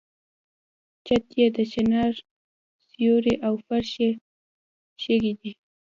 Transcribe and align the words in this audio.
چت 1.05 1.25
یې 1.39 1.47
د 1.55 1.57
چنار 1.73 2.13
سیوری 2.89 3.35
او 3.47 3.53
فرش 3.65 3.89
یې 4.03 4.09
شګې 5.03 5.33
دي. 5.39 5.51